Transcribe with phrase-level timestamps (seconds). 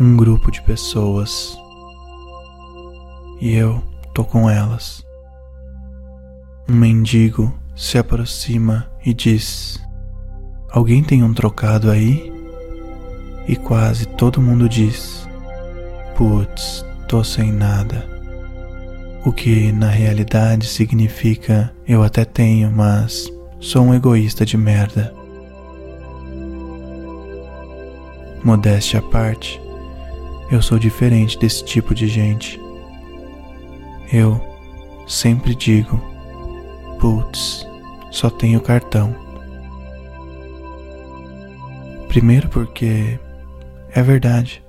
[0.00, 1.54] um grupo de pessoas
[3.38, 3.82] e eu
[4.14, 5.04] tô com elas.
[6.66, 9.78] Um mendigo se aproxima e diz:
[10.70, 12.32] Alguém tem um trocado aí?
[13.46, 15.28] E quase todo mundo diz:
[16.16, 18.08] Putz, tô sem nada.
[19.22, 25.14] O que na realidade significa eu até tenho, mas sou um egoísta de merda.
[28.42, 29.60] Modéstia à parte,
[30.50, 32.60] eu sou diferente desse tipo de gente.
[34.12, 34.40] Eu
[35.06, 36.00] sempre digo:
[36.98, 37.66] putz,
[38.10, 39.14] só tenho cartão.
[42.08, 43.18] Primeiro porque
[43.92, 44.64] é verdade.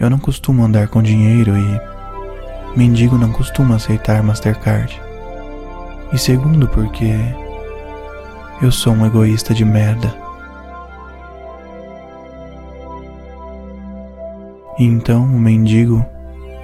[0.00, 5.00] Eu não costumo andar com dinheiro e mendigo não costuma aceitar Mastercard.
[6.12, 7.12] E segundo porque
[8.60, 10.21] eu sou um egoísta de merda.
[14.78, 16.04] E então o mendigo,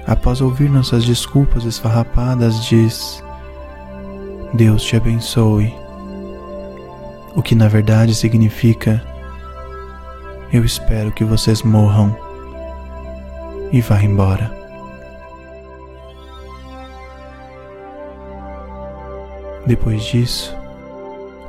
[0.07, 3.23] após ouvir nossas desculpas esfarrapadas, diz:
[4.53, 5.73] Deus te abençoe.
[7.35, 9.01] O que na verdade significa:
[10.51, 12.15] Eu espero que vocês morram.
[13.71, 14.51] E vá embora.
[19.67, 20.57] Depois disso,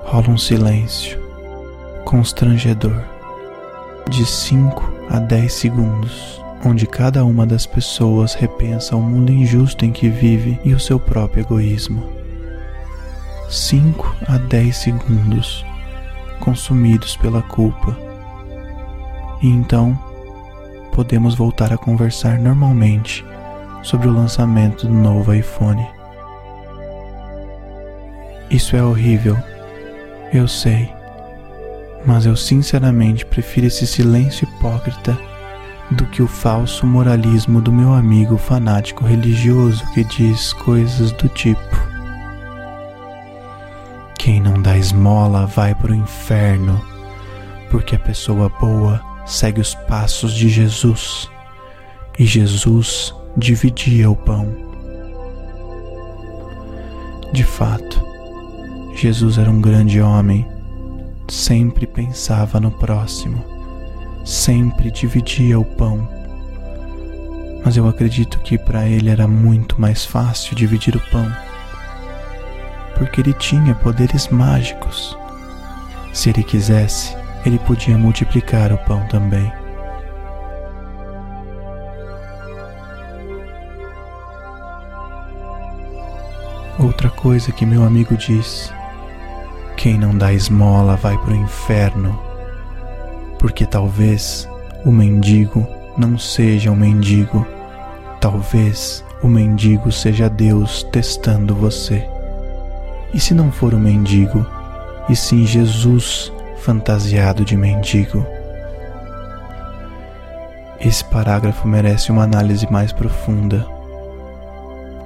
[0.04, 1.18] rola um silêncio
[2.04, 3.02] constrangedor
[4.10, 9.92] de 5 a 10 segundos onde cada uma das pessoas repensa o mundo injusto em
[9.92, 12.02] que vive e o seu próprio egoísmo.
[13.48, 15.64] 5 a 10 segundos
[16.38, 17.96] consumidos pela culpa.
[19.42, 19.98] E então
[20.92, 23.24] podemos voltar a conversar normalmente
[23.82, 25.86] sobre o lançamento do novo iPhone.
[28.50, 29.36] Isso é horrível,
[30.32, 30.92] eu sei,
[32.04, 35.16] mas eu sinceramente prefiro esse silêncio hipócrita
[35.90, 41.76] do que o falso moralismo do meu amigo fanático religioso que diz coisas do tipo:
[44.16, 46.80] Quem não dá esmola vai para o inferno,
[47.70, 51.28] porque a pessoa boa segue os passos de Jesus
[52.18, 54.48] e Jesus dividia o pão.
[57.32, 58.04] De fato,
[58.94, 60.46] Jesus era um grande homem,
[61.28, 63.59] sempre pensava no próximo
[64.24, 66.08] sempre dividia o pão.
[67.64, 71.30] Mas eu acredito que para ele era muito mais fácil dividir o pão,
[72.96, 75.16] porque ele tinha poderes mágicos.
[76.12, 79.52] Se ele quisesse, ele podia multiplicar o pão também.
[86.78, 88.72] Outra coisa que meu amigo diz:
[89.76, 92.29] quem não dá esmola vai para o inferno
[93.40, 94.46] porque talvez
[94.84, 97.44] o mendigo não seja um mendigo,
[98.20, 102.06] talvez o mendigo seja Deus testando você.
[103.14, 104.46] E se não for o um mendigo,
[105.08, 108.24] e sim Jesus fantasiado de mendigo?
[110.78, 113.66] Esse parágrafo merece uma análise mais profunda,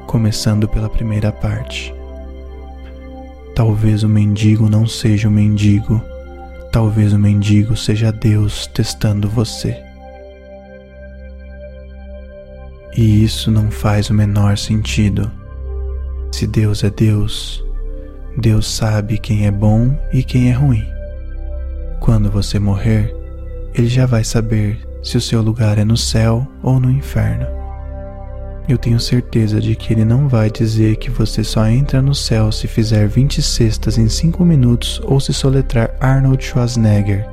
[0.09, 1.95] começando pela primeira parte.
[3.55, 6.03] Talvez o mendigo não seja o mendigo
[6.75, 9.81] Talvez o mendigo seja Deus testando você.
[12.97, 15.31] E isso não faz o menor sentido.
[16.33, 17.65] Se Deus é Deus,
[18.37, 20.85] Deus sabe quem é bom e quem é ruim.
[22.01, 23.15] Quando você morrer,
[23.73, 27.64] Ele já vai saber se o seu lugar é no céu ou no inferno
[28.69, 32.51] eu tenho certeza de que ele não vai dizer que você só entra no céu
[32.51, 37.29] se fizer 20 cestas em 5 minutos ou se soletrar Arnold Schwarzenegger,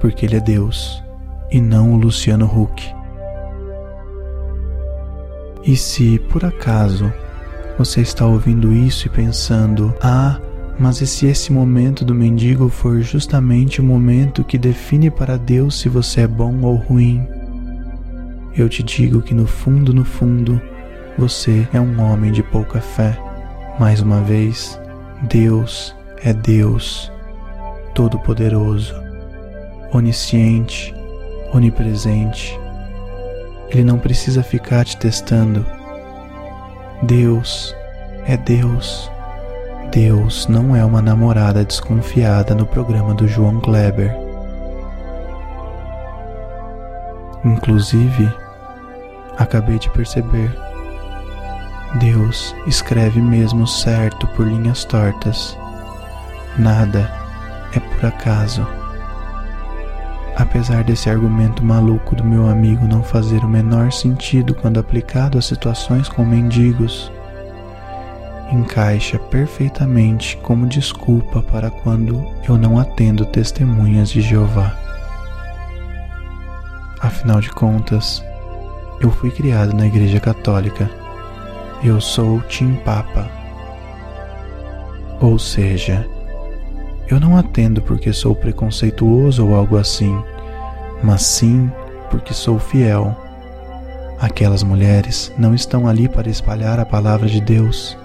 [0.00, 1.02] porque ele é Deus
[1.50, 2.82] e não o Luciano Huck.
[5.64, 7.12] E se, por acaso,
[7.78, 10.40] você está ouvindo isso e pensando: ah,
[10.78, 15.78] mas e se esse momento do mendigo for justamente o momento que define para Deus
[15.78, 17.28] se você é bom ou ruim?
[18.54, 20.60] Eu te digo que no fundo, no fundo,
[21.16, 23.18] você é um homem de pouca fé.
[23.78, 24.78] Mais uma vez,
[25.22, 27.10] Deus é Deus,
[27.94, 28.94] Todo-Poderoso,
[29.92, 30.94] onisciente,
[31.52, 32.58] onipresente.
[33.70, 35.64] Ele não precisa ficar te testando.
[37.02, 37.74] Deus
[38.26, 39.10] é Deus.
[39.90, 44.21] Deus não é uma namorada desconfiada no programa do João Kleber.
[47.44, 48.32] Inclusive,
[49.36, 50.50] acabei de perceber.
[51.98, 55.58] Deus escreve mesmo certo por linhas tortas.
[56.56, 57.10] Nada
[57.74, 58.66] é por acaso.
[60.36, 65.42] Apesar desse argumento maluco do meu amigo não fazer o menor sentido quando aplicado a
[65.42, 67.12] situações com mendigos,
[68.50, 74.81] encaixa perfeitamente como desculpa para quando eu não atendo testemunhas de Jeová.
[77.02, 78.24] Afinal de contas,
[79.00, 80.88] eu fui criado na Igreja Católica.
[81.82, 83.28] Eu sou Tim Papa.
[85.20, 86.06] Ou seja,
[87.08, 90.16] eu não atendo porque sou preconceituoso ou algo assim,
[91.02, 91.68] mas sim
[92.08, 93.16] porque sou fiel.
[94.20, 97.98] Aquelas mulheres não estão ali para espalhar a palavra de Deus,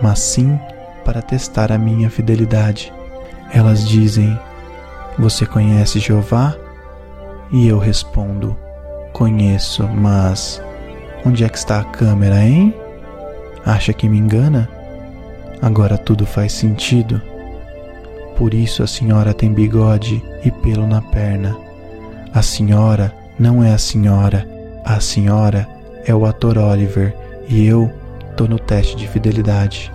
[0.00, 0.58] mas sim
[1.04, 2.92] para testar a minha fidelidade.
[3.52, 4.36] Elas dizem:
[5.16, 6.56] Você conhece Jeová?
[7.52, 8.56] E eu respondo:
[9.12, 10.62] Conheço, mas
[11.24, 12.74] onde é que está a câmera, hein?
[13.64, 14.68] Acha que me engana?
[15.60, 17.20] Agora tudo faz sentido.
[18.36, 21.56] Por isso a senhora tem bigode e pelo na perna.
[22.34, 24.48] A senhora não é a senhora,
[24.84, 25.68] a senhora
[26.06, 27.14] é o ator Oliver
[27.48, 27.92] e eu
[28.36, 29.92] tô no teste de fidelidade.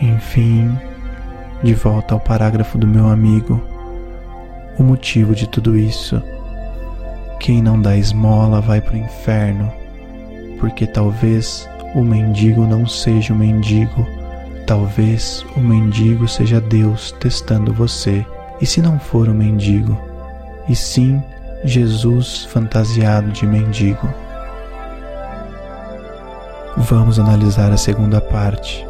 [0.00, 0.78] Enfim,
[1.62, 3.60] de volta ao parágrafo do meu amigo,
[4.78, 6.22] o motivo de tudo isso.
[7.40, 9.72] Quem não dá esmola vai para o inferno,
[10.58, 14.06] porque talvez o mendigo não seja o mendigo,
[14.66, 18.24] talvez o mendigo seja Deus testando você.
[18.60, 19.98] E se não for o mendigo,
[20.68, 21.22] e sim
[21.64, 24.08] Jesus fantasiado de mendigo?
[26.76, 28.86] Vamos analisar a segunda parte.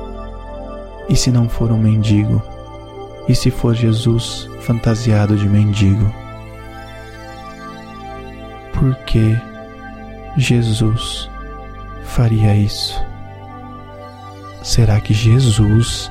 [1.09, 2.43] E se não for um mendigo?
[3.29, 6.13] E se for Jesus fantasiado de mendigo?
[8.73, 9.37] Por que
[10.37, 11.29] Jesus
[12.05, 13.03] faria isso?
[14.63, 16.11] Será que Jesus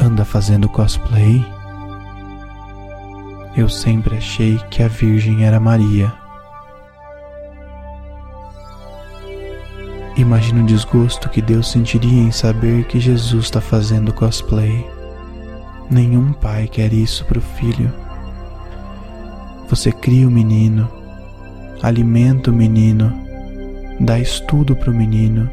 [0.00, 1.44] anda fazendo cosplay?
[3.56, 6.12] Eu sempre achei que a Virgem era Maria.
[10.16, 14.86] Imagina o desgosto que Deus sentiria em saber que Jesus está fazendo cosplay.
[15.90, 17.92] Nenhum pai quer isso para o filho.
[19.68, 20.88] Você cria o menino,
[21.82, 23.12] alimenta o menino,
[24.00, 25.50] dá estudo para o menino,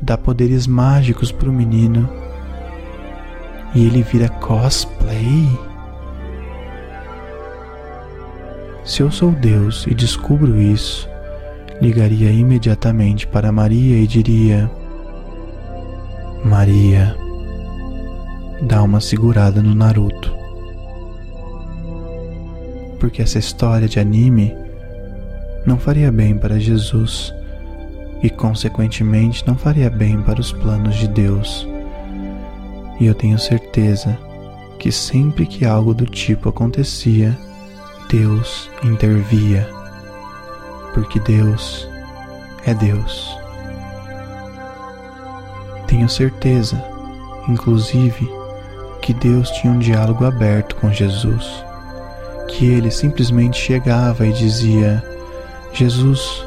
[0.00, 2.08] dá poderes mágicos para o menino
[3.74, 5.48] e ele vira cosplay.
[8.84, 11.08] Se eu sou Deus e descubro isso,
[11.80, 14.70] ligaria imediatamente para Maria e diria:
[16.44, 17.16] Maria,
[18.62, 20.34] dá uma segurada no Naruto.
[22.98, 24.54] Porque essa história de anime
[25.64, 27.32] não faria bem para Jesus
[28.22, 31.68] e, consequentemente, não faria bem para os planos de Deus.
[32.98, 34.18] E eu tenho certeza
[34.78, 37.36] que sempre que algo do tipo acontecia,
[38.08, 39.68] Deus intervia,
[40.94, 41.88] porque Deus
[42.64, 43.36] é Deus.
[45.86, 46.82] Tenho certeza,
[47.48, 48.37] inclusive,
[49.08, 51.64] que Deus tinha um diálogo aberto com Jesus,
[52.46, 55.02] que ele simplesmente chegava e dizia:
[55.72, 56.46] Jesus,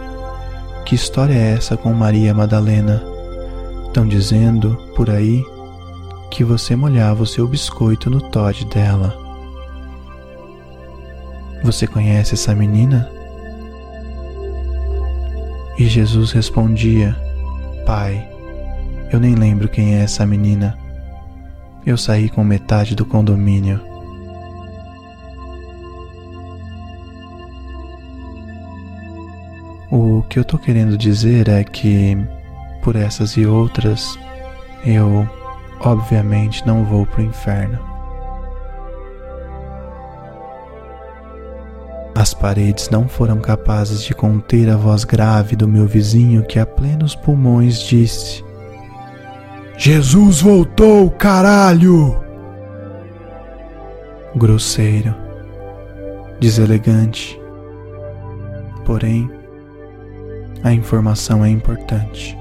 [0.85, 3.01] que história é essa com Maria Madalena?
[3.87, 5.43] Estão dizendo por aí
[6.29, 9.17] que você molhava o seu biscoito no Todd dela.
[11.63, 13.09] Você conhece essa menina?
[15.79, 17.19] E Jesus respondia:
[17.87, 18.23] Pai,
[19.11, 20.80] eu nem lembro quem é essa menina.
[21.85, 23.81] Eu saí com metade do condomínio.
[29.91, 32.15] O que eu tô querendo dizer é que,
[32.83, 34.17] por essas e outras,
[34.85, 35.27] eu
[35.81, 37.79] obviamente não vou pro inferno.
[42.13, 46.65] As paredes não foram capazes de conter a voz grave do meu vizinho que a
[46.65, 48.43] plenos pulmões disse:
[49.83, 52.15] Jesus voltou, caralho!
[54.35, 55.11] Grosseiro,
[56.39, 57.41] deselegante,
[58.85, 59.27] porém
[60.63, 62.37] a informação é importante.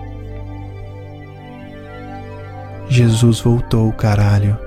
[2.90, 4.58] Jesus voltou, caralho.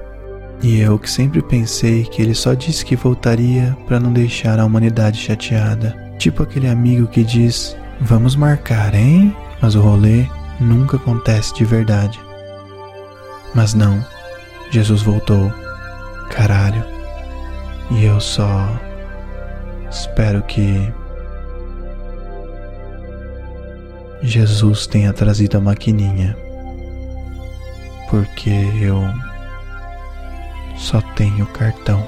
[0.59, 4.65] E eu que sempre pensei que ele só disse que voltaria para não deixar a
[4.65, 5.95] humanidade chateada.
[6.17, 9.31] Tipo aquele amigo que diz: Vamos marcar, hein?
[9.61, 10.25] Mas o rolê
[10.59, 12.19] nunca acontece de verdade.
[13.53, 14.03] Mas não,
[14.71, 15.51] Jesus voltou,
[16.31, 16.83] caralho.
[17.91, 18.67] E eu só
[19.89, 20.91] espero que
[24.23, 26.35] Jesus tenha trazido a maquininha,
[28.09, 28.49] porque
[28.81, 29.03] eu
[30.77, 32.05] só tenho cartão.